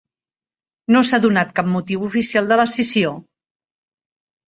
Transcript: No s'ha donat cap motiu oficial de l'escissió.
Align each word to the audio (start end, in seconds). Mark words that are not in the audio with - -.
No 0.95 1.03
s'ha 1.09 1.19
donat 1.27 1.53
cap 1.61 1.71
motiu 1.75 2.09
oficial 2.09 2.53
de 2.55 2.61
l'escissió. 2.65 3.15